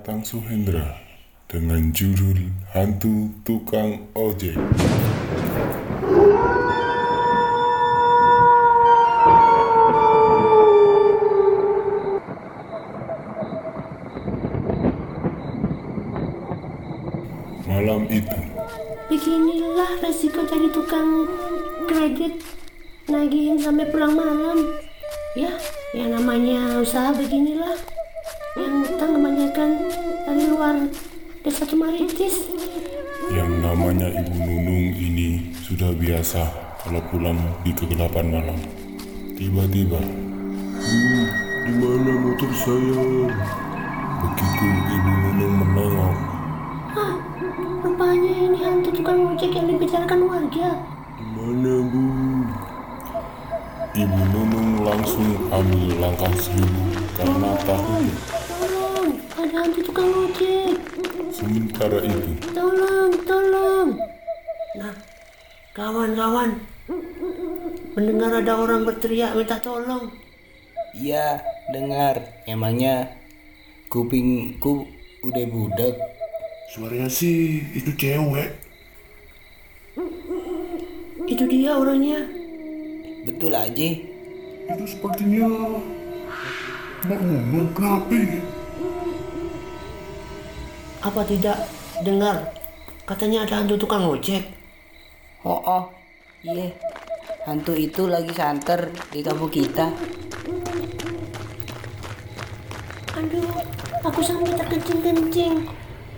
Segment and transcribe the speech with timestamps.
[0.00, 0.96] Tatang Suhendra
[1.44, 4.56] dengan judul Hantu Tukang Ojek.
[17.68, 18.40] Malam itu,
[19.12, 21.28] Beginilah resiko jadi tukang
[21.84, 22.40] kredit
[23.04, 24.64] nagihin sampai pulang malam.
[25.36, 25.52] Ya,
[25.92, 27.99] yang namanya usaha beginilah.
[28.58, 29.70] Yang utang kebanyakan
[30.26, 30.76] dari luar
[31.40, 32.36] desa Cemaritis.
[33.30, 36.50] yang namanya Ibu Nunung ini sudah biasa
[36.82, 38.58] kalau pulang di kegelapan malam.
[39.38, 41.24] Tiba-tiba, "Hmm,
[41.62, 43.30] di mana motor saya?
[44.18, 46.16] Begitu Ibu Nunung menengok,
[46.90, 47.14] Ah,
[47.86, 50.68] rupanya ini hantu tukang ojek yang dibicarakan warga.
[51.14, 52.02] Di mana bu?
[53.94, 56.82] Ibu Nunung langsung ambil langkah seribu
[57.14, 58.10] karena Tolong,
[59.50, 60.78] ada hantu tukang ojek.
[61.34, 63.98] sementara itu Tolong, tolong.
[64.78, 64.94] Nah,
[65.74, 66.54] kawan-kawan,
[67.98, 70.14] mendengar ada orang berteriak minta tolong.
[70.94, 71.42] Iya,
[71.74, 72.22] dengar.
[72.46, 73.10] Emangnya
[73.90, 74.86] kupingku
[75.26, 75.98] udah budak.
[76.70, 78.54] suaranya sih itu cewek.
[81.26, 82.22] Itu dia orangnya.
[83.26, 83.98] Betul aja.
[84.70, 85.50] Itu sepertinya
[87.10, 88.14] mau ngomong kenapa?
[91.00, 91.64] Apa tidak
[92.04, 92.52] dengar?
[93.08, 94.44] Katanya ada hantu tukang ojek.
[95.40, 95.88] Oh, oh.
[96.44, 96.76] Iya.
[97.48, 99.88] Hantu itu lagi santer di kampung kita.
[103.16, 103.48] Aduh,
[104.04, 105.64] aku sampai terkencing-kencing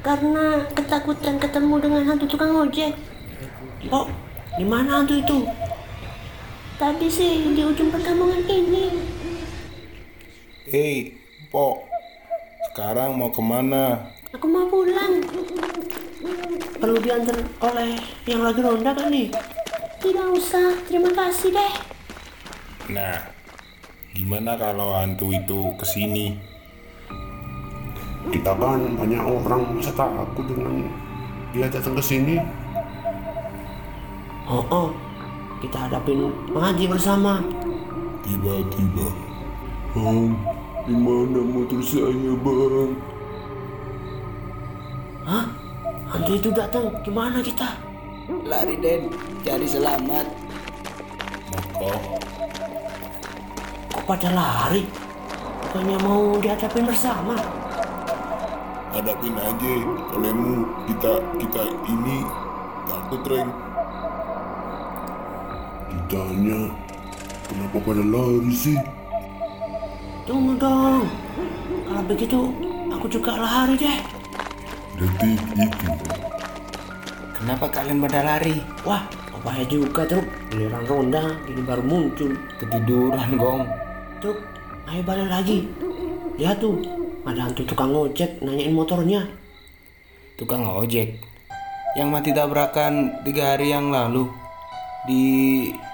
[0.00, 2.96] karena ketakutan ketemu dengan hantu tukang ojek.
[3.92, 4.08] Oh,
[4.56, 5.44] di mana hantu itu?
[6.80, 8.96] Tadi sih di ujung perkampungan ini.
[10.72, 11.12] Hei,
[11.52, 11.84] Po.
[12.72, 14.16] Sekarang mau ke mana?
[14.34, 15.22] Aku mau pulang.
[16.80, 19.28] Perlu diantar oleh yang lagi ronda kan nih?
[20.00, 21.72] Tidak usah, terima kasih deh.
[22.94, 23.20] Nah,
[24.16, 26.50] gimana kalau hantu itu ke sini?
[28.30, 30.86] kita kan banyak orang bisa takut dengan
[31.50, 32.36] dia datang ke sini
[34.50, 34.90] Oh, oh,
[35.62, 37.38] kita hadapin mengaji bersama.
[38.26, 39.14] Tiba-tiba,
[39.94, 40.34] Bang,
[40.90, 42.98] di mana motor saya, Bang?
[45.24, 45.46] Hah?
[46.10, 47.76] Hantu itu datang, gimana kita?
[48.46, 49.10] Lari Den,
[49.42, 50.26] cari selamat.
[51.50, 51.92] Maka,
[53.90, 54.86] Kok pada lari?
[55.66, 57.38] Bukannya mau dihadapin bersama?
[58.90, 59.74] hadapin aja
[60.18, 62.26] olehmu kita kita ini
[62.90, 63.50] takut, Reng.
[65.90, 66.60] ditanya
[67.46, 68.78] kenapa pada lari sih
[70.28, 71.10] Tunggu dong.
[71.90, 72.40] Kalau begitu,
[72.86, 73.98] aku juga lari deh.
[74.98, 75.86] Detik itu,
[77.40, 78.58] Kenapa kalian pada lari?
[78.82, 79.06] Wah,
[79.40, 80.26] bahaya juga, Truk.
[80.52, 82.36] Giliran ronda, ini baru muncul.
[82.60, 83.64] Ketiduran, Gong.
[84.20, 84.38] Truk,
[84.90, 85.64] ayo balik lagi.
[86.36, 86.80] Lihat tuh,
[87.24, 89.24] ada hantu tukang ojek nanyain motornya.
[90.40, 91.20] Tukang ojek
[91.98, 94.30] yang mati tabrakan tiga hari yang lalu
[95.04, 95.22] di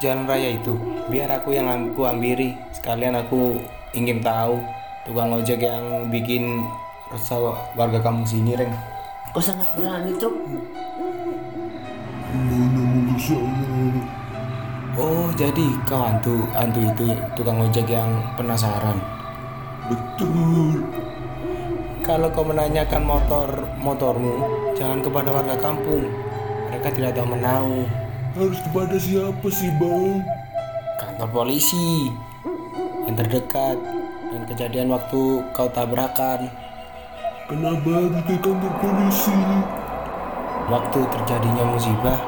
[0.00, 0.76] jalan raya itu.
[1.08, 2.56] Biar aku yang aku hampiri.
[2.72, 3.58] Sekalian aku
[3.92, 4.60] ingin tahu
[5.04, 6.64] tukang ojek yang bikin
[7.10, 7.38] resah
[7.74, 8.70] warga kampung sini, Reng.
[9.34, 10.34] Kau sangat berani, Truk.
[14.94, 18.98] Oh, jadi kau hantu hantu itu tukang ojek yang penasaran.
[19.90, 20.86] betul
[22.06, 23.48] Kalau kau menanyakan motor
[23.82, 24.46] motormu,
[24.78, 26.06] jangan kepada warga kampung.
[26.70, 27.86] Mereka tidak tahu menau.
[28.30, 30.22] harus kepada siapa sih bang
[31.02, 32.14] Kantor polisi
[33.10, 33.74] yang terdekat
[34.30, 36.69] dan kejadian waktu kau tabrakan.
[37.50, 39.34] Kenapa harus ke kantor polisi
[40.70, 42.20] Waktu terjadinya musibah,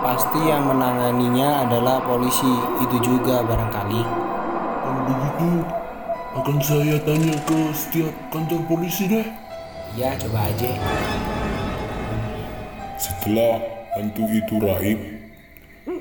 [0.00, 2.48] pasti yang menanganinya adalah polisi
[2.80, 4.00] itu juga barangkali.
[4.80, 5.50] kalau begitu
[6.40, 9.28] akan saya tanya ke setiap kantor polisi deh
[9.94, 10.72] Ya, coba aja.
[12.96, 13.60] setelah
[13.94, 14.98] hantu itu raib,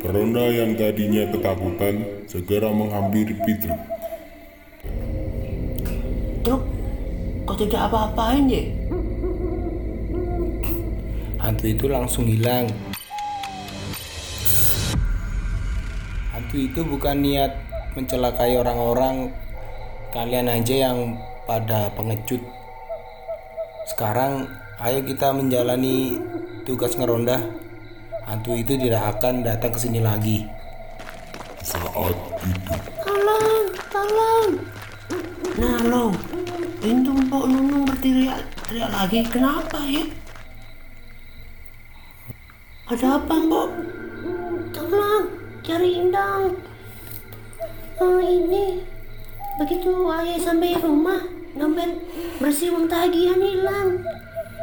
[0.01, 3.75] peronda yang tadinya ketakutan segera menghampiri Peter.
[6.41, 6.63] Truk,
[7.53, 8.65] kau tidak apa-apain ya?
[11.37, 12.65] Hantu itu langsung hilang.
[16.33, 17.53] Hantu itu bukan niat
[17.93, 19.29] mencelakai orang-orang,
[20.17, 21.13] kalian aja yang
[21.45, 22.41] pada pengecut.
[23.85, 24.49] Sekarang
[24.81, 26.17] ayo kita menjalani
[26.65, 27.37] tugas ngeronda.
[28.25, 30.49] Hantu itu tidak akan datang ke sini lagi.
[31.61, 32.17] Saat itu,
[33.05, 34.49] Tolong, tolong.
[35.61, 36.09] Nah lo,
[36.83, 40.03] itu Mbok Nunung teriak teriak lagi kenapa ya
[42.91, 43.69] ada apa mbok?
[44.75, 45.23] Tolong
[45.63, 46.59] cariin dong
[48.03, 48.83] oh ini
[49.55, 51.23] begitu ayah sampai rumah
[51.55, 52.03] dompet
[52.41, 54.01] bersih uang tagihan hilang.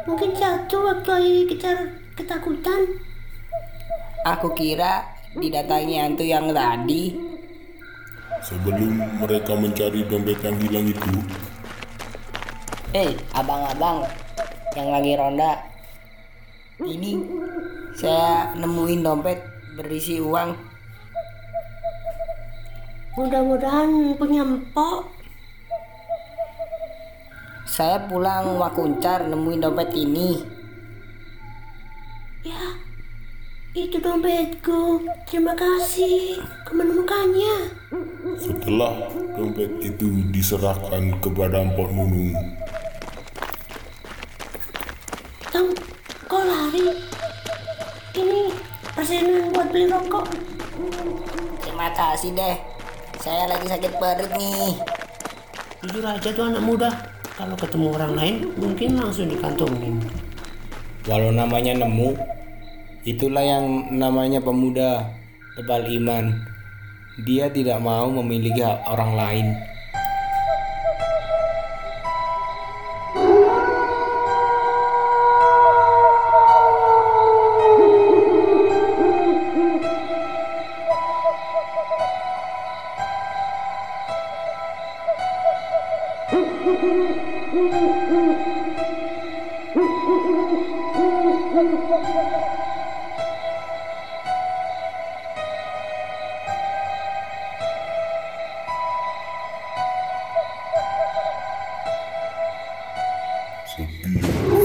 [0.05, 1.77] Mungkin jatuh waktu ayah kejar
[2.17, 2.81] ketakutan.
[4.27, 7.17] Aku kira didatangi hantu yang tadi.
[8.41, 11.13] Sebelum mereka mencari dompet yang hilang itu,
[12.91, 14.03] Hei, abang-abang
[14.75, 15.63] yang lagi ronda.
[16.75, 17.23] Ini
[17.95, 19.39] saya nemuin dompet
[19.79, 20.51] berisi uang.
[23.15, 25.07] mudah-mudahan punya empok
[27.63, 30.43] Saya pulang wakuncar nemuin dompet ini.
[32.43, 32.75] Ya,
[33.71, 35.07] itu dompetku.
[35.23, 37.71] Terima kasih kau menemukannya.
[38.35, 39.07] setelah
[39.39, 42.35] dompet itu diserahkan kepada Mpok Nunung,
[45.51, 45.67] Tang,
[46.31, 46.95] kau lari.
[48.15, 48.55] Ini
[48.95, 50.23] persenan buat beli rokok.
[51.59, 52.55] Terima kasih deh.
[53.19, 54.79] Saya lagi sakit perut nih.
[55.83, 56.87] Jujur aja tuh anak muda.
[57.35, 59.99] Kalau ketemu orang lain, mungkin langsung dikantongin.
[61.03, 62.15] Walau namanya nemu,
[63.03, 65.03] itulah yang namanya pemuda
[65.59, 66.31] tebal iman.
[67.27, 69.47] Dia tidak mau memiliki hak orang lain.
[103.81, 104.60] Conmigo.